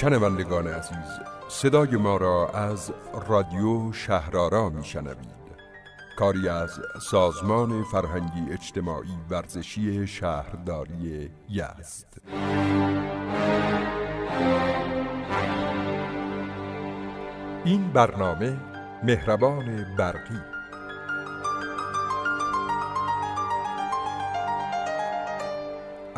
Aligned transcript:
شنوندگان 0.00 0.66
عزیز 0.66 1.20
صدای 1.48 1.96
ما 1.96 2.16
را 2.16 2.48
از 2.48 2.92
رادیو 3.28 3.92
شهرارا 3.92 4.68
میشنوید. 4.68 5.38
کاری 6.18 6.48
از 6.48 6.80
سازمان 7.10 7.84
فرهنگی 7.84 8.52
اجتماعی 8.52 9.18
ورزشی 9.30 10.06
شهرداری 10.06 11.30
یزد. 11.48 12.06
این 17.64 17.92
برنامه 17.92 18.56
مهربان 19.04 19.96
برقی. 19.98 20.57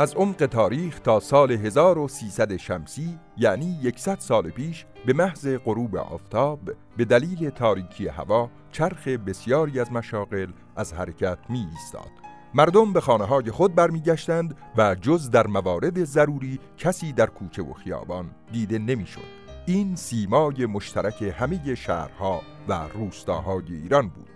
از 0.00 0.14
عمق 0.14 0.46
تاریخ 0.46 0.98
تا 1.00 1.20
سال 1.20 1.52
1300 1.52 2.56
شمسی 2.56 3.18
یعنی 3.36 3.92
100 3.96 4.18
سال 4.18 4.50
پیش 4.50 4.86
به 5.06 5.12
محض 5.12 5.48
غروب 5.64 5.96
آفتاب 5.96 6.60
به 6.96 7.04
دلیل 7.04 7.50
تاریکی 7.50 8.08
هوا 8.08 8.50
چرخ 8.72 9.08
بسیاری 9.08 9.80
از 9.80 9.92
مشاغل 9.92 10.50
از 10.76 10.92
حرکت 10.92 11.38
می 11.48 11.66
ایستاد. 11.72 12.10
مردم 12.54 12.92
به 12.92 13.00
خانه 13.00 13.24
های 13.24 13.50
خود 13.50 13.74
برمیگشتند 13.74 14.56
و 14.76 14.94
جز 14.94 15.30
در 15.30 15.46
موارد 15.46 16.04
ضروری 16.04 16.60
کسی 16.78 17.12
در 17.12 17.26
کوچه 17.26 17.62
و 17.62 17.72
خیابان 17.72 18.30
دیده 18.52 18.78
نمی‌شد. 18.78 19.40
این 19.66 19.96
سیمای 19.96 20.66
مشترک 20.66 21.22
همه 21.22 21.74
شهرها 21.74 22.42
و 22.68 22.88
روستاهای 22.94 23.64
ایران 23.68 24.08
بود. 24.08 24.30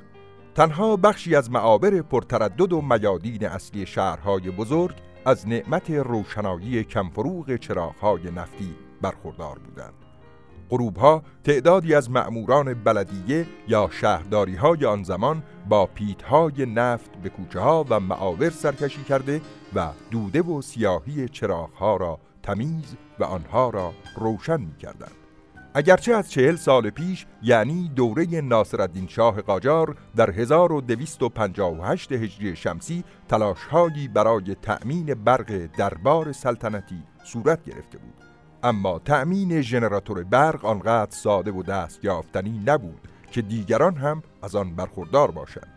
تنها 0.54 0.96
بخشی 0.96 1.36
از 1.36 1.50
معابر 1.50 2.02
پرتردد 2.02 2.72
و 2.72 2.82
میادین 2.82 3.46
اصلی 3.46 3.86
شهرهای 3.86 4.50
بزرگ 4.50 4.94
از 5.24 5.48
نعمت 5.48 5.90
روشنایی 5.90 6.84
کمفروغ 6.84 7.56
چراغهای 7.56 8.30
نفتی 8.30 8.74
برخوردار 9.02 9.58
بودند. 9.58 9.94
غروبها 10.70 11.22
تعدادی 11.44 11.94
از 11.94 12.10
مأموران 12.10 12.74
بلدیه 12.74 13.46
یا 13.68 13.88
شهرداری 13.92 14.54
های 14.54 14.84
آن 14.84 15.02
زمان 15.02 15.42
با 15.68 15.86
پیتهای 15.86 16.66
نفت 16.66 17.16
به 17.22 17.28
کوچه 17.28 17.60
ها 17.60 17.86
و 17.88 18.00
معاور 18.00 18.50
سرکشی 18.50 19.04
کرده 19.04 19.40
و 19.74 19.88
دوده 20.10 20.42
و 20.42 20.62
سیاهی 20.62 21.28
چراغها 21.28 21.96
را 21.96 22.18
تمیز 22.42 22.96
و 23.18 23.24
آنها 23.24 23.70
را 23.70 23.92
روشن 24.16 24.60
می 24.60 24.76
کردند. 24.76 25.23
اگرچه 25.76 26.14
از 26.14 26.30
چهل 26.30 26.56
سال 26.56 26.90
پیش 26.90 27.26
یعنی 27.42 27.90
دوره 27.96 28.40
ناصرالدین 28.40 29.06
شاه 29.08 29.42
قاجار 29.42 29.96
در 30.16 30.30
1258 30.30 32.12
هجری 32.12 32.56
شمسی 32.56 33.04
تلاشهایی 33.28 34.08
برای 34.08 34.56
تأمین 34.62 35.14
برق 35.14 35.66
دربار 35.76 36.32
سلطنتی 36.32 37.02
صورت 37.24 37.64
گرفته 37.64 37.98
بود. 37.98 38.14
اما 38.62 38.98
تأمین 38.98 39.60
ژنراتور 39.60 40.24
برق 40.24 40.64
آنقدر 40.64 41.10
ساده 41.10 41.50
و 41.52 41.62
دست 41.62 42.04
یافتنی 42.04 42.62
نبود 42.66 43.08
که 43.30 43.42
دیگران 43.42 43.94
هم 43.94 44.22
از 44.42 44.56
آن 44.56 44.74
برخوردار 44.74 45.30
باشند. 45.30 45.72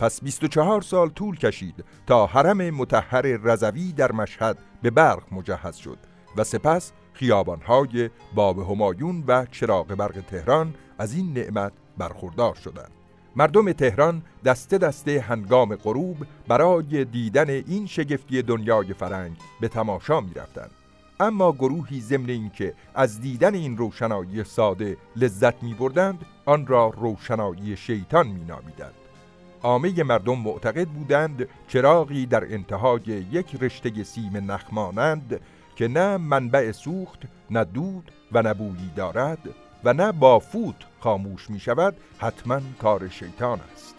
پس 0.00 0.22
24 0.22 0.82
سال 0.82 1.08
طول 1.08 1.36
کشید 1.36 1.84
تا 2.06 2.26
حرم 2.26 2.70
متحر 2.70 3.22
رضوی 3.22 3.92
در 3.92 4.12
مشهد 4.12 4.58
به 4.82 4.90
برق 4.90 5.22
مجهز 5.32 5.76
شد 5.76 5.98
و 6.36 6.44
سپس 6.44 6.92
خیابانهای 7.14 8.10
باب 8.34 8.70
همایون 8.70 9.24
و 9.26 9.46
چراغ 9.50 9.86
برق 9.86 10.20
تهران 10.20 10.74
از 10.98 11.14
این 11.14 11.32
نعمت 11.32 11.72
برخوردار 11.98 12.54
شدند. 12.54 12.90
مردم 13.36 13.72
تهران 13.72 14.22
دسته 14.44 14.78
دسته 14.78 15.20
هنگام 15.20 15.76
غروب 15.76 16.16
برای 16.48 17.04
دیدن 17.04 17.50
این 17.50 17.86
شگفتی 17.86 18.42
دنیای 18.42 18.92
فرنگ 18.92 19.36
به 19.60 19.68
تماشا 19.68 20.20
می 20.20 20.34
رفتن. 20.34 20.68
اما 21.20 21.52
گروهی 21.52 22.00
ضمن 22.00 22.30
اینکه 22.30 22.74
از 22.94 23.20
دیدن 23.20 23.54
این 23.54 23.76
روشنایی 23.76 24.44
ساده 24.44 24.96
لذت 25.16 25.62
می 25.62 25.74
بردند 25.74 26.26
آن 26.44 26.66
را 26.66 26.92
روشنایی 26.96 27.76
شیطان 27.76 28.26
می 28.26 28.44
نامیدند. 28.44 28.94
عامه 29.62 30.02
مردم 30.02 30.38
معتقد 30.38 30.88
بودند 30.88 31.48
چراغی 31.68 32.26
در 32.26 32.52
انتهای 32.54 33.02
یک 33.32 33.56
رشته 33.60 34.04
سیم 34.04 34.52
نخمانند 34.52 35.40
که 35.76 35.88
نه 35.88 36.16
منبع 36.16 36.72
سوخت 36.72 37.22
نه 37.50 37.64
دود 37.64 38.12
و 38.32 38.42
نه 38.42 38.54
بویی 38.54 38.90
دارد 38.96 39.38
و 39.84 39.92
نه 39.92 40.12
با 40.12 40.38
فوت 40.38 40.76
خاموش 41.00 41.50
می 41.50 41.60
شود 41.60 41.96
حتما 42.18 42.60
کار 42.82 43.08
شیطان 43.08 43.60
است. 43.72 43.94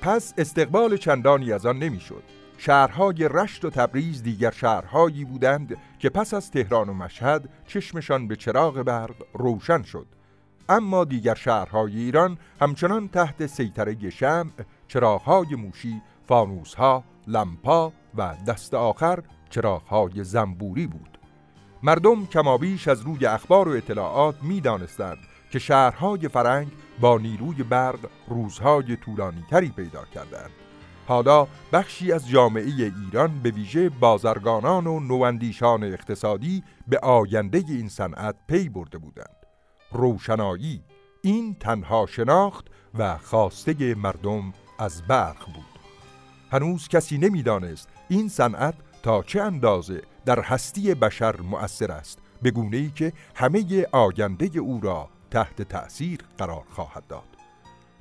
پس 0.00 0.34
استقبال 0.38 0.96
چندانی 0.96 1.52
از 1.52 1.66
آن 1.66 1.78
نمی 1.78 2.00
شد. 2.00 2.22
شهرهای 2.58 3.28
رشت 3.28 3.64
و 3.64 3.70
تبریز 3.70 4.22
دیگر 4.22 4.50
شهرهایی 4.50 5.24
بودند 5.24 5.76
که 5.98 6.10
پس 6.10 6.34
از 6.34 6.50
تهران 6.50 6.88
و 6.88 6.94
مشهد 6.94 7.48
چشمشان 7.66 8.28
به 8.28 8.36
چراغ 8.36 8.82
برق 8.82 9.14
روشن 9.34 9.82
شد. 9.82 10.06
اما 10.68 11.04
دیگر 11.04 11.34
شهرهای 11.34 11.96
ایران 11.96 12.38
همچنان 12.60 13.08
تحت 13.08 13.46
سیطره 13.46 14.10
شمع 14.10 14.50
چراغهای 14.88 15.54
موشی، 15.54 16.02
فانوسها، 16.28 17.04
لمپا 17.26 17.92
و 18.14 18.34
دست 18.46 18.74
آخر 18.74 19.22
چراغهای 19.50 20.24
زنبوری 20.24 20.86
بود. 20.86 21.18
مردم 21.82 22.26
کمابیش 22.26 22.88
از 22.88 23.00
روی 23.00 23.26
اخبار 23.26 23.68
و 23.68 23.72
اطلاعات 23.72 24.42
می 24.42 24.60
دانستند 24.60 25.18
که 25.50 25.58
شهرهای 25.58 26.28
فرنگ 26.28 26.68
با 27.00 27.18
نیروی 27.18 27.62
برق 27.62 27.98
روزهای 28.28 28.96
طولانی 28.96 29.44
تری 29.50 29.68
پیدا 29.68 30.04
کردند. 30.04 30.50
حالا 31.06 31.46
بخشی 31.72 32.12
از 32.12 32.28
جامعه 32.28 32.64
ایران 32.64 33.38
به 33.42 33.50
ویژه 33.50 33.88
بازرگانان 33.88 34.86
و 34.86 35.00
نواندیشان 35.00 35.84
اقتصادی 35.84 36.62
به 36.88 36.98
آینده 36.98 37.64
این 37.68 37.88
صنعت 37.88 38.34
پی 38.48 38.68
برده 38.68 38.98
بودند. 38.98 39.36
روشنایی 39.92 40.82
این 41.22 41.56
تنها 41.60 42.06
شناخت 42.06 42.66
و 42.98 43.18
خواسته 43.18 43.94
مردم 43.94 44.52
از 44.78 45.02
برق 45.02 45.46
بود. 45.46 45.76
هنوز 46.52 46.88
کسی 46.88 47.18
نمی‌دانست 47.18 47.88
این 48.08 48.28
صنعت 48.28 48.74
تا 49.06 49.22
چه 49.22 49.42
اندازه 49.42 50.02
در 50.24 50.40
هستی 50.40 50.94
بشر 50.94 51.40
مؤثر 51.40 51.92
است 51.92 52.18
به 52.42 52.50
گونه 52.50 52.76
ای 52.76 52.90
که 52.90 53.12
همه 53.34 53.86
آینده 53.92 54.58
او 54.58 54.80
را 54.80 55.08
تحت 55.30 55.62
تأثیر 55.62 56.20
قرار 56.38 56.64
خواهد 56.70 57.06
داد. 57.06 57.28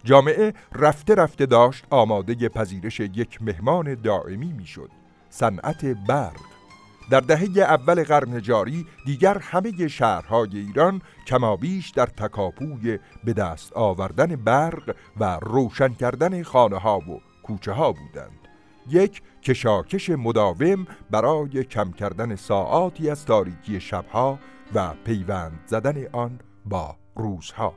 جامعه 0.03 0.53
رفته 0.75 1.16
رفته 1.16 1.45
داشت 1.45 1.85
آماده 1.89 2.49
پذیرش 2.49 2.99
یک 2.99 3.41
مهمان 3.41 3.95
دائمی 3.95 4.53
می‌شد 4.53 4.89
صنعت 5.29 5.85
برق. 5.85 6.41
در 7.09 7.19
دهه 7.19 7.61
اول 7.61 8.03
قرن 8.03 8.41
جاری 8.41 8.85
دیگر 9.05 9.37
همه 9.37 9.87
شهرهای 9.87 10.59
ایران 10.59 11.01
کمابیش 11.27 11.89
در 11.89 12.05
تکاپوی 12.05 12.99
به 13.23 13.33
دست 13.33 13.73
آوردن 13.73 14.35
برق 14.35 14.95
و 15.19 15.39
روشن 15.41 15.93
کردن 15.93 16.43
خانه 16.43 16.77
ها 16.77 16.99
و 16.99 17.22
کوچه 17.43 17.72
ها 17.72 17.91
بودند. 17.91 18.44
یک 18.90 19.22
کشاکش 19.41 20.09
مداوم 20.09 20.88
برای 21.12 21.63
کم 21.63 21.91
کردن 21.91 22.35
ساعاتی 22.35 23.09
از 23.09 23.25
تاریکی 23.25 23.79
شبها 23.79 24.40
و 24.75 24.94
پیوند 25.03 25.59
زدن 25.66 26.06
آن 26.12 26.40
با 26.66 26.96
روزها. 27.16 27.73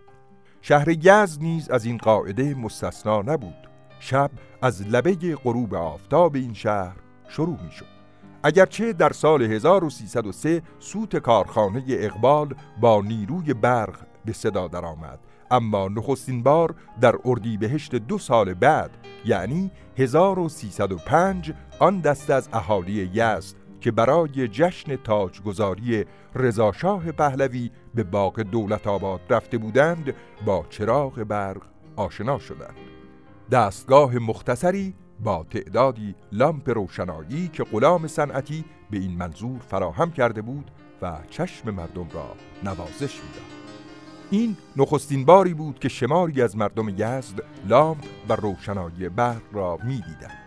شهر 0.63 0.89
یزد 0.89 1.43
نیز 1.43 1.71
از 1.71 1.85
این 1.85 1.97
قاعده 1.97 2.55
مستثنا 2.55 3.23
نبود. 3.23 3.69
شب 4.01 4.31
از 4.63 4.87
لبه 4.87 5.37
غروب 5.45 5.75
آفتاب 5.75 6.35
این 6.35 6.55
شهر 6.55 6.97
شروع 7.29 7.63
می 7.63 7.71
شد 7.71 7.99
اگرچه 8.43 8.93
در 8.93 9.13
سال 9.13 9.43
1303 9.43 10.63
سوت 10.79 11.17
کارخانه 11.17 11.85
اقبال 11.89 12.55
با 12.81 13.03
نیروی 13.03 13.55
برق 13.55 14.07
به 14.25 14.33
صدا 14.33 14.69
درآمد 14.69 15.19
اما 15.51 15.89
نخستین 15.89 16.43
بار 16.43 16.75
در 17.01 17.15
اردیبهشت 17.25 17.95
دو 17.95 18.19
سال 18.19 18.55
بعد 18.55 18.91
یعنی 19.25 19.71
1305 19.99 21.53
آن 21.79 22.01
دست 22.01 22.31
از 22.31 22.49
اهالی 22.53 23.11
یزد 23.15 23.57
که 23.81 23.91
برای 23.91 24.49
جشن 24.49 24.97
تاجگذاری 24.97 26.05
رضاشاه 26.35 27.13
پهلوی 27.13 27.71
به 27.95 28.05
باغ 28.05 28.41
دولت 28.41 28.87
آباد 28.87 29.21
رفته 29.31 29.59
بودند 29.59 30.15
با 30.47 30.67
چراغ 30.71 31.23
برق 31.23 31.63
آشنا 31.97 32.39
شدند. 32.39 32.77
دستگاه 33.51 34.19
مختصری 34.19 34.95
با 35.21 35.47
تعدادی 35.51 36.15
لامپ 36.33 36.71
روشنایی 36.71 37.49
که 37.49 37.65
غلام 37.65 38.07
صنعتی 38.07 38.65
به 38.91 38.99
این 38.99 39.17
منظور 39.17 39.59
فراهم 39.59 40.11
کرده 40.11 40.43
بود 40.43 40.71
و 41.03 41.19
چشم 41.31 41.71
مردم 41.71 42.09
را 42.13 42.35
نوازش 42.65 43.15
می‌داد. 43.15 43.58
این 44.31 44.57
نخستین 44.77 45.25
باری 45.25 45.55
بود 45.55 45.79
که 45.79 45.89
شماری 45.89 46.43
از 46.43 46.57
مردم 46.57 46.89
یزد 46.89 47.43
لامپ 47.69 48.05
و 48.29 48.37
روشنایی 48.37 49.09
برق 49.09 49.43
را 49.53 49.79
می‌دیدند. 49.85 50.39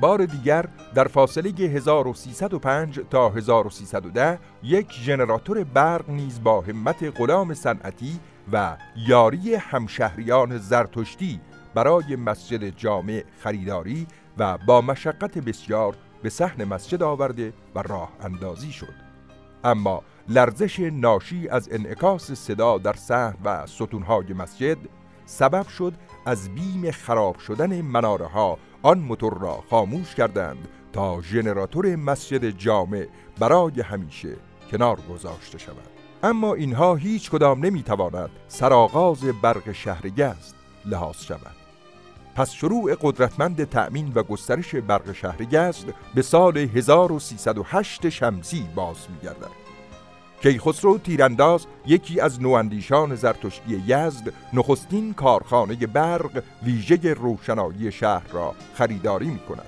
بار 0.00 0.24
دیگر 0.24 0.68
در 0.94 1.08
فاصله 1.08 1.50
1305 1.50 3.00
تا 3.10 3.30
1310 3.30 4.38
یک 4.62 4.92
ژنراتور 4.92 5.64
برق 5.64 6.10
نیز 6.10 6.42
با 6.42 6.60
همت 6.60 7.18
غلام 7.18 7.54
صنعتی 7.54 8.20
و 8.52 8.76
یاری 9.08 9.54
همشهریان 9.54 10.58
زرتشتی 10.58 11.40
برای 11.74 12.16
مسجد 12.16 12.68
جامع 12.68 13.24
خریداری 13.40 14.06
و 14.38 14.58
با 14.58 14.80
مشقت 14.80 15.38
بسیار 15.38 15.96
به 16.22 16.30
صحن 16.30 16.64
مسجد 16.64 17.02
آورده 17.02 17.52
و 17.74 17.82
راه 17.82 18.12
اندازی 18.20 18.72
شد 18.72 18.94
اما 19.64 20.02
لرزش 20.28 20.80
ناشی 20.80 21.48
از 21.48 21.68
انعکاس 21.72 22.32
صدا 22.32 22.78
در 22.78 22.92
صحن 22.92 23.34
و 23.44 23.66
ستونهای 23.66 24.32
مسجد 24.32 24.78
سبب 25.26 25.68
شد 25.68 25.92
از 26.26 26.54
بیم 26.54 26.90
خراب 26.90 27.38
شدن 27.38 27.80
مناره 27.80 28.26
ها 28.26 28.58
آن 28.82 28.98
موتور 28.98 29.38
را 29.38 29.64
خاموش 29.70 30.14
کردند 30.14 30.68
تا 30.92 31.22
ژنراتور 31.22 31.96
مسجد 31.96 32.50
جامع 32.50 33.06
برای 33.38 33.80
همیشه 33.80 34.36
کنار 34.70 34.98
گذاشته 35.10 35.58
شود. 35.58 35.88
اما 36.22 36.54
اینها 36.54 36.94
هیچ 36.94 37.30
کدام 37.30 37.66
نمی‌تواند 37.66 38.30
سرآغاز 38.48 39.24
برق 39.42 39.72
شهر 39.72 40.02
لحاظ 40.84 41.16
شود. 41.16 41.56
پس 42.34 42.50
شروع 42.50 42.94
قدرتمند 43.00 43.64
تأمین 43.64 44.12
و 44.14 44.22
گسترش 44.22 44.74
برق 44.74 45.12
شهر 45.12 45.36
به 46.14 46.22
سال 46.22 46.58
1308 46.58 48.08
شمسی 48.08 48.68
باز 48.74 48.96
میگردد. 49.10 49.65
کیخسرو 50.46 50.98
تیرانداز 50.98 51.66
یکی 51.86 52.20
از 52.20 52.42
نواندیشان 52.42 53.14
زرتشتی 53.14 53.82
یزد 53.86 54.32
نخستین 54.52 55.14
کارخانه 55.14 55.74
برق 55.74 56.42
ویژه 56.62 57.14
روشنایی 57.14 57.92
شهر 57.92 58.28
را 58.32 58.54
خریداری 58.74 59.26
می 59.26 59.38
کند. 59.38 59.66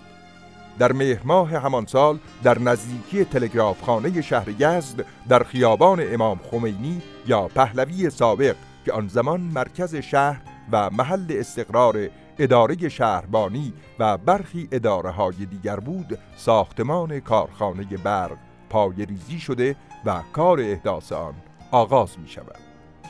در 0.78 0.92
مهر 0.92 1.20
ماه 1.24 1.56
همان 1.56 1.86
سال 1.86 2.18
در 2.42 2.58
نزدیکی 2.58 3.24
تلگرافخانه 3.24 4.20
شهر 4.20 4.48
یزد 4.48 5.04
در 5.28 5.42
خیابان 5.42 6.14
امام 6.14 6.40
خمینی 6.50 7.02
یا 7.26 7.48
پهلوی 7.48 8.10
سابق 8.10 8.56
که 8.84 8.92
آن 8.92 9.08
زمان 9.08 9.40
مرکز 9.40 9.96
شهر 9.96 10.40
و 10.72 10.90
محل 10.90 11.26
استقرار 11.30 12.08
اداره 12.38 12.88
شهربانی 12.88 13.72
و 13.98 14.18
برخی 14.18 14.68
اداره 14.72 15.10
های 15.10 15.46
دیگر 15.50 15.80
بود 15.80 16.18
ساختمان 16.36 17.20
کارخانه 17.20 17.84
برق 18.04 18.47
پایریزی 18.70 19.38
شده 19.38 19.76
و 20.04 20.22
کار 20.32 20.60
احداث 20.60 21.12
آن 21.12 21.34
آغاز 21.70 22.18
می 22.18 22.28
شود. 22.28 22.58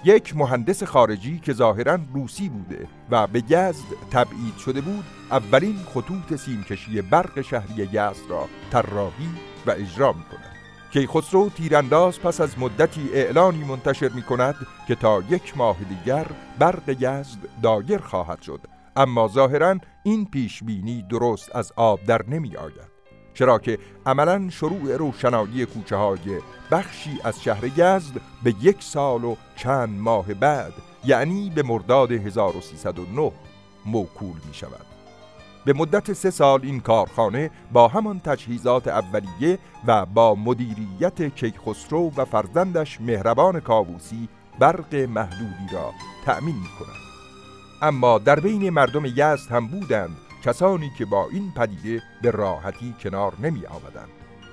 یک 0.05 0.37
مهندس 0.37 0.82
خارجی 0.82 1.38
که 1.38 1.52
ظاهرا 1.52 1.99
روسی 2.14 2.49
بوده 2.49 2.88
و 3.10 3.26
به 3.26 3.38
یزد 3.38 3.87
تبعید 4.10 4.56
شده 4.56 4.81
بود 4.81 5.05
اولین 5.31 5.76
خطوط 5.94 6.37
سیمکشی 6.37 7.02
برق 7.02 7.40
شهری 7.40 7.82
یزد 7.82 8.31
را 8.31 8.44
طراحی 8.70 9.28
و 9.66 9.70
اجرا 9.70 10.12
می 10.12 10.25
کند. 10.25 10.58
کیخسرو 10.93 11.49
تیرانداز 11.49 12.20
پس 12.20 12.40
از 12.40 12.58
مدتی 12.58 13.10
اعلانی 13.12 13.64
منتشر 13.64 14.08
می 14.08 14.22
کند 14.22 14.55
که 14.88 14.94
تا 14.94 15.22
یک 15.31 15.56
ماه 15.56 15.76
دیگر 15.88 16.26
برق 16.58 16.88
یزد 16.88 17.38
دایر 17.62 17.99
خواهد 17.99 18.43
شد. 18.43 18.60
اما 18.96 19.28
ظاهرا 19.28 19.78
این 20.02 20.26
پیش 20.26 20.62
بینی 20.64 21.02
درست 21.02 21.56
از 21.56 21.72
آب 21.76 22.05
در 22.05 22.22
نمی 22.28 22.56
آید. 22.56 22.97
چرا 23.38 23.58
که 23.58 23.79
عملا 24.06 24.50
شروع 24.50 24.96
روشنایی 24.96 25.67
کوچه 25.67 25.96
های 25.96 26.40
بخشی 26.70 27.19
از 27.25 27.43
شهر 27.43 27.64
یزد 27.64 28.20
به 28.43 28.55
یک 28.62 28.82
سال 28.82 29.25
و 29.25 29.37
چند 29.56 30.00
ماه 30.00 30.35
بعد 30.35 30.73
یعنی 31.05 31.52
به 31.55 31.62
مرداد 31.62 32.12
1309 32.12 33.32
موکول 33.87 34.37
می 34.49 34.55
شود 34.55 34.87
به 35.64 35.73
مدت 35.73 36.12
سه 36.12 36.31
سال 36.31 36.61
این 36.62 36.81
کارخانه 36.81 37.50
با 37.73 37.88
همان 37.88 38.20
تجهیزات 38.20 38.88
اولیه 38.88 39.58
و 39.87 40.06
با 40.06 40.34
مدیریت 40.34 41.34
کیخسرو 41.34 42.12
و 42.17 42.25
فرزندش 42.25 43.00
مهربان 43.00 43.61
کاووسی 43.61 44.29
برق 44.58 44.94
محدودی 44.94 45.69
را 45.73 45.93
تأمین 46.25 46.55
می 46.55 46.69
کند 46.79 46.99
اما 47.82 48.19
در 48.19 48.41
بین 48.41 48.70
مردم 48.70 49.05
یزد 49.05 49.50
هم 49.50 49.67
بودند 49.67 50.17
کسانی 50.44 50.90
که 50.99 51.05
با 51.05 51.29
این 51.32 51.52
پدیده 51.56 52.02
به 52.23 52.31
راحتی 52.31 52.94
کنار 53.02 53.35
نمی 53.40 53.67
آمدند. 53.67 54.08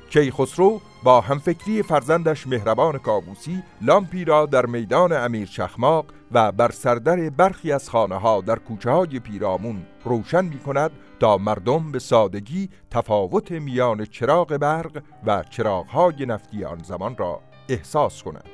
کیخسرو 0.10 0.82
با 1.04 1.22
همفکری 1.22 1.84
فرزندش 1.84 2.48
مهربان 2.48 2.98
کابوسی 2.98 3.64
لامپی 3.82 4.26
را 4.26 4.46
در 4.46 4.66
میدان 4.66 5.14
امیر 5.14 5.48
شخماق 5.48 6.06
و 6.32 6.52
بر 6.52 6.72
سردر 6.72 7.30
برخی 7.30 7.72
از 7.72 7.90
خانه 7.90 8.16
ها 8.16 8.42
در 8.42 8.60
کوچه 8.60 8.92
های 8.92 9.20
پیرامون 9.20 9.86
روشن 10.04 10.46
می 10.46 10.60
کند 10.60 10.92
تا 11.20 11.38
مردم 11.38 11.92
به 11.92 12.00
سادگی 12.00 12.70
تفاوت 12.92 13.52
میان 13.52 14.06
چراغ 14.06 14.58
برق 14.58 15.04
و 15.26 15.44
چراغ 15.50 15.88
های 15.88 16.26
نفتی 16.26 16.66
آن 16.66 16.84
زمان 16.84 17.18
را 17.18 17.42
احساس 17.70 18.24
کنند. 18.24 18.50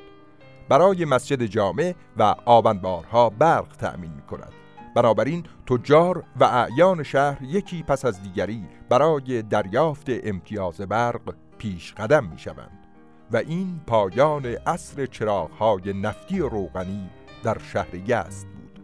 برای 0.69 1.06
مسجد 1.06 1.45
جامع 1.45 1.94
و 2.18 2.36
آبنبارها 2.45 3.30
برق 3.30 3.75
تأمین 3.77 4.12
می 4.12 4.22
کند. 4.22 4.61
بنابراین 4.95 5.43
تجار 5.67 6.23
و 6.39 6.43
اعیان 6.43 7.03
شهر 7.03 7.43
یکی 7.43 7.83
پس 7.83 8.05
از 8.05 8.23
دیگری 8.23 8.65
برای 8.89 9.41
دریافت 9.41 10.05
امتیاز 10.09 10.81
برق 10.81 11.35
پیش 11.57 11.93
قدم 11.93 12.27
می 12.27 12.39
شوند 12.39 12.88
و 13.31 13.38
این 13.38 13.81
پایان 13.88 14.45
عصر 14.45 15.05
چراغهای 15.05 15.93
نفتی 15.93 16.39
روغنی 16.39 17.09
در 17.43 17.57
شهر 17.73 17.95
یزد 17.95 18.47
بود. 18.47 18.79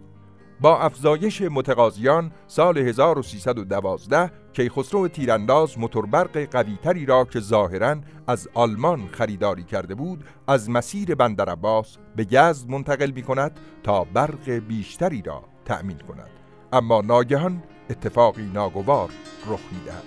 با 0.61 0.79
افزایش 0.79 1.41
متقاضیان 1.41 2.31
سال 2.47 2.77
1312 2.77 4.31
کیخسرو 4.53 5.07
تیرانداز 5.07 5.79
موتوربرق 5.79 6.37
قویتری 6.37 7.05
را 7.05 7.25
که 7.25 7.39
ظاهرا 7.39 7.95
از 8.27 8.49
آلمان 8.53 9.07
خریداری 9.11 9.63
کرده 9.63 9.95
بود 9.95 10.23
از 10.47 10.69
مسیر 10.69 11.15
بندر 11.15 11.49
عباس 11.49 11.97
به 12.15 12.27
یزد 12.31 12.69
منتقل 12.69 13.11
می 13.11 13.23
کند 13.23 13.59
تا 13.83 14.03
برق 14.03 14.49
بیشتری 14.49 15.21
را 15.21 15.43
تأمین 15.67 15.97
کند 15.97 16.29
اما 16.73 17.01
ناگهان 17.01 17.63
اتفاقی 17.89 18.51
ناگوار 18.53 19.09
رخ 19.47 19.59
می‌دهد 19.71 20.03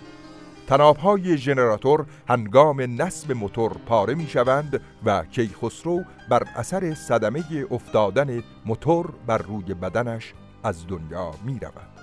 تنابهای 0.66 1.36
ژنراتور 1.36 2.06
هنگام 2.28 2.80
نصب 2.80 3.32
موتور 3.32 3.72
پاره 3.86 4.14
می 4.14 4.26
شوند 4.26 4.80
و 5.04 5.24
کیخسرو 5.24 6.04
بر 6.28 6.42
اثر 6.56 6.94
صدمه 6.94 7.44
افتادن 7.70 8.42
موتور 8.66 9.12
بر 9.26 9.38
روی 9.38 9.74
بدنش 9.74 10.34
از 10.64 10.86
دنیا 10.86 11.30
می 11.44 11.58
رود. 11.58 12.00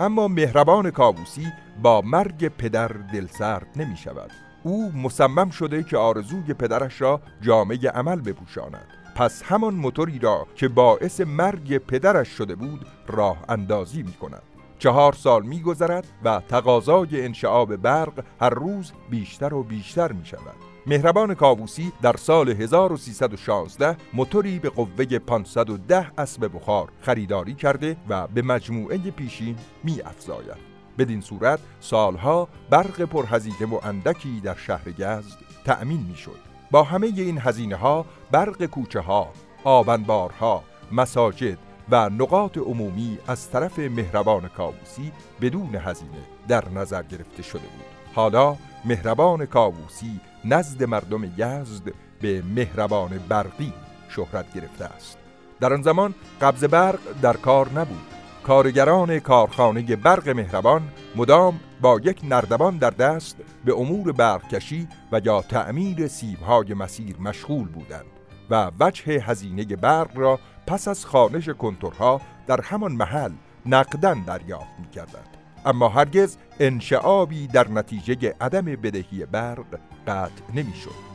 اما 0.00 0.28
مهربان 0.28 0.90
کابوسی 0.90 1.52
با 1.82 2.00
مرگ 2.00 2.48
پدر 2.48 2.88
دلسرد 2.88 3.66
نمی 3.76 3.96
شود. 3.96 4.30
او 4.62 4.92
مصمم 4.92 5.50
شده 5.50 5.82
که 5.82 5.96
آرزوی 5.96 6.54
پدرش 6.54 7.00
را 7.00 7.20
جامعه 7.40 7.90
عمل 7.90 8.20
بپوشاند 8.20 8.99
پس 9.20 9.42
همان 9.42 9.74
موتوری 9.74 10.18
را 10.18 10.46
که 10.54 10.68
باعث 10.68 11.20
مرگ 11.20 11.78
پدرش 11.78 12.28
شده 12.28 12.54
بود 12.54 12.86
راه 13.06 13.36
اندازی 13.48 14.02
می 14.02 14.12
کند 14.12 14.42
چهار 14.78 15.12
سال 15.12 15.46
می 15.46 15.60
گذرد 15.60 16.06
و 16.24 16.42
تقاضای 16.48 17.24
انشعاب 17.24 17.76
برق 17.76 18.24
هر 18.40 18.50
روز 18.50 18.92
بیشتر 19.10 19.54
و 19.54 19.62
بیشتر 19.62 20.12
می 20.12 20.26
شود 20.26 20.54
مهربان 20.86 21.34
کاووسی 21.34 21.92
در 22.02 22.16
سال 22.16 22.48
1316 22.48 23.96
موتوری 24.12 24.58
به 24.58 24.70
قوه 24.70 25.18
510 25.18 26.12
اسب 26.18 26.50
بخار 26.54 26.88
خریداری 27.00 27.54
کرده 27.54 27.96
و 28.08 28.26
به 28.26 28.42
مجموعه 28.42 28.98
پیشین 28.98 29.56
می 29.84 30.00
افزاید. 30.00 30.70
بدین 30.98 31.20
صورت 31.20 31.60
سالها 31.80 32.48
برق 32.70 33.02
پرهزینه 33.02 33.66
و 33.66 33.80
اندکی 33.82 34.40
در 34.40 34.54
شهر 34.54 34.88
یزد 34.88 35.38
تأمین 35.64 36.06
می 36.08 36.16
شد. 36.16 36.49
با 36.70 36.82
همه 36.82 37.06
این 37.06 37.38
هزینه 37.38 37.76
ها 37.76 38.06
برق 38.30 38.64
کوچه 38.64 39.00
ها، 39.00 39.28
آبنبارها، 39.64 40.62
مساجد 40.92 41.58
و 41.90 42.08
نقاط 42.08 42.58
عمومی 42.58 43.18
از 43.26 43.50
طرف 43.50 43.78
مهربان 43.78 44.48
کاووسی 44.48 45.12
بدون 45.40 45.74
هزینه 45.74 46.22
در 46.48 46.68
نظر 46.68 47.02
گرفته 47.02 47.42
شده 47.42 47.60
بود. 47.62 48.14
حالا 48.14 48.56
مهربان 48.84 49.46
کاووسی 49.46 50.20
نزد 50.44 50.84
مردم 50.84 51.24
یزد 51.24 51.92
به 52.20 52.42
مهربان 52.54 53.20
برقی 53.28 53.72
شهرت 54.08 54.54
گرفته 54.54 54.84
است. 54.84 55.18
در 55.60 55.72
آن 55.72 55.82
زمان 55.82 56.14
قبض 56.40 56.64
برق 56.64 56.98
در 57.22 57.36
کار 57.36 57.68
نبود. 57.68 58.06
کارگران 58.42 59.18
کارخانه 59.18 59.96
برق 59.96 60.28
مهربان 60.28 60.82
مدام 61.16 61.60
با 61.80 62.00
یک 62.04 62.20
نردبان 62.24 62.78
در 62.78 62.90
دست 62.90 63.36
به 63.64 63.74
امور 63.74 64.12
برقکشی 64.12 64.88
و 65.12 65.20
یا 65.24 65.42
تعمیر 65.42 66.08
سیبهای 66.08 66.74
مسیر 66.74 67.16
مشغول 67.20 67.68
بودند 67.68 68.06
و 68.50 68.70
وجه 68.80 69.12
هزینه 69.12 69.64
برق 69.64 70.18
را 70.18 70.38
پس 70.66 70.88
از 70.88 71.06
خانش 71.06 71.48
کنتورها 71.48 72.20
در 72.46 72.60
همان 72.60 72.92
محل 72.92 73.32
نقدن 73.66 74.20
دریافت 74.20 74.78
می 74.78 74.90
کردند. 74.90 75.36
اما 75.66 75.88
هرگز 75.88 76.36
انشعابی 76.60 77.46
در 77.46 77.68
نتیجه 77.68 78.34
عدم 78.40 78.64
بدهی 78.64 79.26
برق 79.26 79.78
قطع 80.06 80.52
نمی 80.54 80.74
شد. 80.74 81.10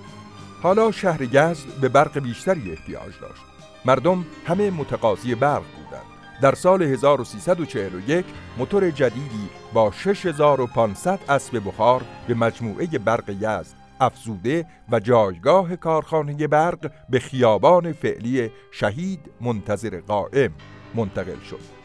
حالا 0.64 0.92
شهر 0.92 1.22
یزد 1.22 1.80
به 1.82 1.90
برق 1.90 2.20
بیشتری 2.20 2.72
احتیاج 2.72 3.14
داشت. 3.22 3.42
مردم 3.86 4.26
همه 4.46 4.72
متقاضی 4.72 5.36
برق 5.36 5.64
بودند. 5.64 6.15
در 6.42 6.56
سال 6.56 6.84
1341 6.84 8.26
موتور 8.58 8.90
جدیدی 8.90 9.50
با 9.74 9.92
6500 9.92 11.20
اسب 11.30 11.62
بخار 11.68 12.02
به 12.28 12.34
مجموعه 12.34 12.86
برق 12.86 13.30
یزد 13.30 13.76
افزوده 14.00 14.66
و 14.92 15.00
جایگاه 15.00 15.76
کارخانه 15.76 16.48
برق 16.48 16.92
به 17.10 17.20
خیابان 17.20 17.94
فعلی 17.94 18.52
شهید 18.72 19.20
منتظر 19.42 20.02
قائم 20.02 20.52
منتقل 20.96 21.40
شد 21.50 21.76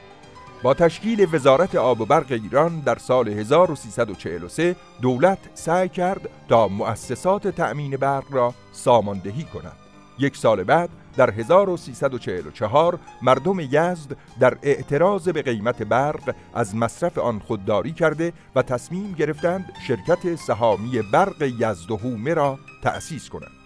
با 0.63 0.75
تشکیل 0.75 1.35
وزارت 1.35 1.75
آب 1.75 2.01
و 2.01 2.07
برق 2.07 2.33
ایران 2.33 2.81
در 2.81 2.99
سال 2.99 3.29
1343 3.29 4.77
دولت 5.03 5.39
سعی 5.55 5.89
کرد 5.89 6.29
تا 6.49 6.69
مؤسسات 6.69 7.49
تأمین 7.49 7.97
برق 7.97 8.25
را 8.33 8.55
ساماندهی 8.73 9.45
کند. 9.45 9.90
یک 10.21 10.37
سال 10.37 10.65
بعد 10.65 10.91
در 11.17 11.31
1344 11.31 12.99
مردم 13.23 13.61
یزد 13.61 14.17
در 14.41 14.59
اعتراض 14.63 15.29
به 15.29 15.43
قیمت 15.43 15.83
برق 15.83 16.35
از 16.55 16.77
مصرف 16.77 17.19
آن 17.19 17.39
خودداری 17.39 17.93
کرده 17.93 18.33
و 18.55 18.63
تصمیم 18.63 19.13
گرفتند 19.13 19.73
شرکت 19.87 20.35
سهامی 20.35 21.03
برق 21.13 21.43
یزد 21.43 21.91
و 21.91 21.97
هومه 21.97 22.35
را 22.35 22.59
تأسیس 22.83 23.29
کنند. 23.29 23.61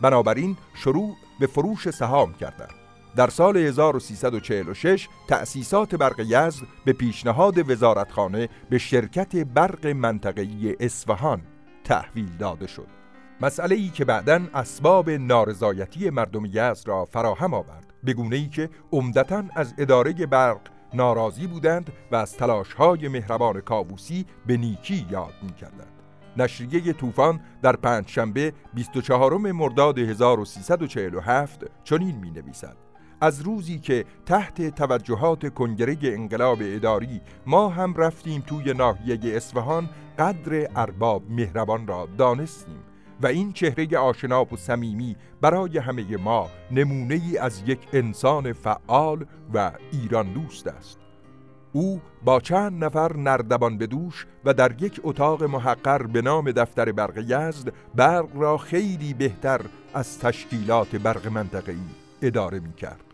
بنابراین 0.00 0.56
شروع 0.74 1.16
به 1.40 1.46
فروش 1.46 1.90
سهام 1.90 2.34
کردند. 2.34 2.74
در 3.16 3.30
سال 3.30 3.56
1346 3.56 5.08
تأسیسات 5.28 5.94
برق 5.94 6.20
یزد 6.20 6.66
به 6.84 6.92
پیشنهاد 6.92 7.70
وزارتخانه 7.70 8.48
به 8.70 8.78
شرکت 8.78 9.36
برق 9.36 9.86
منطقه‌ای 9.86 10.76
اصفهان 10.80 11.40
تحویل 11.84 12.36
داده 12.38 12.66
شد. 12.66 12.97
مسئله 13.40 13.74
ای 13.74 13.88
که 13.88 14.04
بعدا 14.04 14.40
اسباب 14.54 15.10
نارضایتی 15.10 16.10
مردم 16.10 16.44
یزد 16.44 16.88
را 16.88 17.04
فراهم 17.04 17.54
آورد. 17.54 17.94
به 18.04 18.12
گونه 18.12 18.36
ای 18.36 18.48
که 18.48 18.70
عمدتا 18.92 19.44
از 19.54 19.74
اداره 19.78 20.12
برق 20.12 20.60
ناراضی 20.94 21.46
بودند 21.46 21.92
و 22.12 22.16
از 22.16 22.36
تلاش‌های 22.36 23.08
مهربان 23.08 23.60
کاووسی 23.60 24.26
به 24.46 24.56
نیکی 24.56 25.06
یاد 25.10 25.34
می‌کردند. 25.42 25.92
نشریه 26.36 26.92
طوفان 26.92 27.40
در 27.62 27.76
پنجشنبه 27.76 28.52
24 28.74 29.36
مرداد 29.36 29.98
1347 29.98 31.64
چنین 31.84 32.16
می 32.16 32.30
نویسد 32.30 32.76
از 33.20 33.40
روزی 33.40 33.78
که 33.78 34.04
تحت 34.26 34.74
توجهات 34.74 35.54
کنگره 35.54 35.96
انقلاب 36.02 36.58
اداری 36.60 37.20
ما 37.46 37.68
هم 37.68 37.94
رفتیم 37.94 38.44
توی 38.46 38.72
ناحیه 38.72 39.36
اصفهان 39.36 39.88
قدر 40.18 40.68
ارباب 40.76 41.22
مهربان 41.30 41.86
را 41.86 42.08
دانستیم. 42.18 42.82
و 43.22 43.26
این 43.26 43.52
چهره 43.52 43.98
آشنا 43.98 44.44
و 44.44 44.56
صمیمی 44.56 45.16
برای 45.40 45.78
همه 45.78 46.16
ما 46.16 46.48
نمونه 46.70 47.14
ای 47.14 47.38
از 47.38 47.62
یک 47.66 47.78
انسان 47.92 48.52
فعال 48.52 49.24
و 49.54 49.72
ایران 49.92 50.32
دوست 50.32 50.66
است 50.66 50.98
او 51.72 52.00
با 52.24 52.40
چند 52.40 52.84
نفر 52.84 53.16
نردبان 53.16 53.78
به 53.78 53.86
دوش 53.86 54.26
و 54.44 54.54
در 54.54 54.82
یک 54.82 55.00
اتاق 55.04 55.42
محقر 55.42 56.02
به 56.02 56.22
نام 56.22 56.50
دفتر 56.50 56.92
برق 56.92 57.18
یزد 57.18 57.72
برق 57.94 58.28
را 58.34 58.58
خیلی 58.58 59.14
بهتر 59.14 59.60
از 59.94 60.18
تشکیلات 60.18 60.96
برق 60.96 61.26
منطقه‌ای 61.26 61.78
اداره 62.22 62.60
می 62.60 62.72
کرد. 62.74 63.04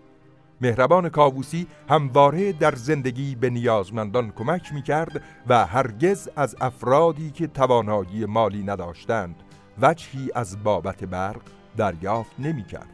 مهربان 0.61 1.09
کاووسی 1.09 1.67
همواره 1.89 2.53
در 2.53 2.75
زندگی 2.75 3.35
به 3.35 3.51
نیازمندان 3.51 4.31
کمک 4.31 4.73
می 4.73 4.83
کرد 4.83 5.23
و 5.47 5.67
هرگز 5.67 6.29
از 6.37 6.57
افرادی 6.61 7.31
که 7.31 7.47
توانایی 7.47 8.25
مالی 8.25 8.63
نداشتند 8.63 9.35
وجهی 9.83 10.31
از 10.35 10.63
بابت 10.65 11.05
برق 11.05 11.43
دریافت 11.77 12.33
نمی 12.39 12.65
کرد. 12.65 12.91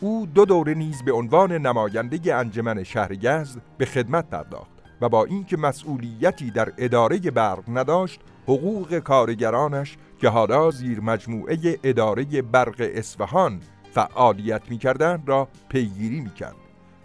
او 0.00 0.26
دو 0.34 0.44
دوره 0.44 0.74
نیز 0.74 1.02
به 1.02 1.12
عنوان 1.12 1.52
نماینده 1.52 2.34
انجمن 2.34 2.82
شهر 2.82 3.46
به 3.78 3.86
خدمت 3.86 4.30
پرداخت 4.30 4.70
و 5.00 5.08
با 5.08 5.24
اینکه 5.24 5.56
مسئولیتی 5.56 6.50
در 6.50 6.72
اداره 6.78 7.18
برق 7.18 7.62
نداشت 7.68 8.20
حقوق 8.42 8.98
کارگرانش 8.98 9.96
که 10.20 10.28
حالا 10.28 10.70
زیر 10.70 11.00
مجموعه 11.00 11.78
اداره 11.82 12.42
برق 12.42 12.90
اصفهان 12.94 13.60
فعالیت 13.92 14.70
می‌کردند 14.70 15.28
را 15.28 15.48
پیگیری 15.68 16.20
می‌کرد 16.20 16.56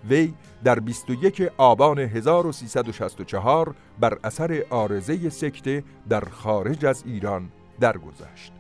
وی 0.09 0.33
در 0.63 0.79
21 0.79 1.51
آبان 1.57 1.99
1364 1.99 3.75
بر 3.99 4.17
اثر 4.23 4.63
آرزه 4.69 5.29
سکته 5.29 5.83
در 6.09 6.21
خارج 6.21 6.85
از 6.85 7.03
ایران 7.05 7.49
درگذشت. 7.79 8.58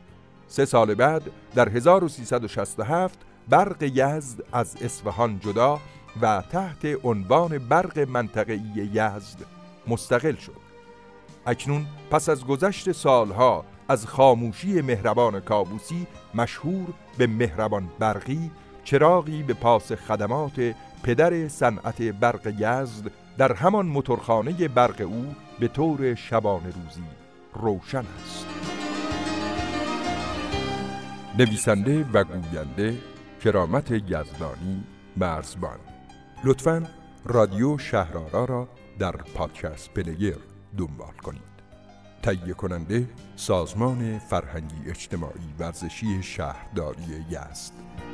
سه 0.49 0.65
سال 0.65 0.93
بعد 0.95 1.21
در 1.55 1.69
1367 1.69 3.19
برق 3.49 3.83
یزد 3.83 4.43
از 4.53 4.75
اصفهان 4.81 5.39
جدا 5.39 5.79
و 6.21 6.43
تحت 6.51 6.85
عنوان 7.03 7.57
برق 7.57 7.99
منطقه‌ای 7.99 8.89
یزد 8.93 9.45
مستقل 9.87 10.35
شد. 10.35 10.69
اکنون 11.45 11.85
پس 12.11 12.29
از 12.29 12.45
گذشت 12.45 12.91
سالها 12.91 13.65
از 13.89 14.07
خاموشی 14.07 14.81
مهربان 14.81 15.39
کابوسی 15.39 16.07
مشهور 16.35 16.87
به 17.17 17.27
مهربان 17.27 17.89
برقی 17.99 18.51
چراغی 18.83 19.43
به 19.43 19.53
پاس 19.53 19.91
خدمات 19.91 20.75
پدر 21.03 21.47
صنعت 21.47 22.01
برق 22.01 22.47
یزد 22.47 23.11
در 23.37 23.53
همان 23.53 23.85
موتورخانه 23.85 24.67
برق 24.67 25.01
او 25.05 25.35
به 25.59 25.67
طور 25.67 26.15
شبانه 26.15 26.65
روزی 26.65 27.03
روشن 27.53 28.03
است 28.25 28.48
نویسنده 31.37 32.05
و 32.13 32.23
گوینده 32.23 32.97
کرامت 33.43 33.91
یزدانی 33.91 34.83
مرزبان. 35.17 35.79
لطفا 36.43 36.83
رادیو 37.25 37.77
شهرارا 37.77 38.45
را 38.45 38.67
در 38.99 39.11
پادکست 39.11 39.93
پلیر 39.93 40.37
دنبال 40.77 41.13
کنید. 41.23 41.41
تهیه 42.21 42.53
کننده 42.53 43.09
سازمان 43.35 44.19
فرهنگی 44.19 44.89
اجتماعی 44.89 45.53
ورزشی 45.59 46.23
شهرداری 46.23 47.25
یزد. 47.29 48.08